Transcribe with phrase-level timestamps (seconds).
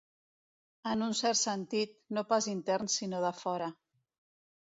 [0.91, 3.71] En un cert sentit, no pas intern sinó de fora.